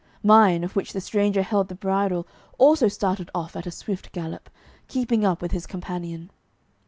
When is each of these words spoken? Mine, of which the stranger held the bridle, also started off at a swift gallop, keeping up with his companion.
Mine, 0.23 0.63
of 0.63 0.75
which 0.75 0.93
the 0.93 0.99
stranger 0.99 1.43
held 1.43 1.67
the 1.67 1.75
bridle, 1.75 2.27
also 2.57 2.87
started 2.87 3.29
off 3.35 3.55
at 3.55 3.67
a 3.67 3.71
swift 3.71 4.11
gallop, 4.13 4.49
keeping 4.87 5.23
up 5.23 5.43
with 5.43 5.51
his 5.51 5.67
companion. 5.67 6.31